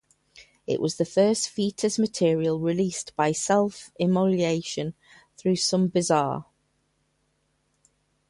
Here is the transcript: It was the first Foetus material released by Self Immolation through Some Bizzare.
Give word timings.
It 0.65 0.81
was 0.81 0.95
the 0.97 1.05
first 1.05 1.47
Foetus 1.47 1.99
material 1.99 2.59
released 2.59 3.15
by 3.15 3.33
Self 3.33 3.91
Immolation 3.99 4.95
through 5.37 5.57
Some 5.57 5.89
Bizzare. 5.89 6.43